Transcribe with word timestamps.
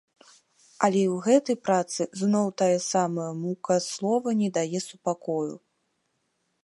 Але 0.85 1.01
і 1.01 1.09
ў 1.15 1.17
гэтай 1.25 1.57
працы, 1.67 2.01
зноў 2.21 2.47
тая 2.61 2.79
самая 2.93 3.29
мука 3.43 3.75
слова 3.91 4.37
не 4.41 4.49
дае 4.57 4.79
супакою. 4.89 5.47